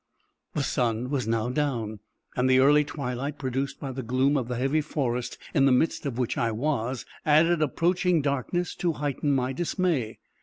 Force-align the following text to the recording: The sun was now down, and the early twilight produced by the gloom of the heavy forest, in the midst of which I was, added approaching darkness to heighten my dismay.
The 0.55 0.63
sun 0.63 1.11
was 1.11 1.27
now 1.27 1.49
down, 1.49 1.99
and 2.35 2.49
the 2.49 2.57
early 2.57 2.83
twilight 2.83 3.37
produced 3.37 3.79
by 3.79 3.91
the 3.91 4.01
gloom 4.01 4.35
of 4.35 4.47
the 4.47 4.55
heavy 4.55 4.81
forest, 4.81 5.37
in 5.53 5.65
the 5.65 5.71
midst 5.71 6.07
of 6.07 6.17
which 6.17 6.39
I 6.39 6.51
was, 6.51 7.05
added 7.23 7.61
approaching 7.61 8.19
darkness 8.23 8.73
to 8.77 8.93
heighten 8.93 9.31
my 9.31 9.53
dismay. 9.53 10.17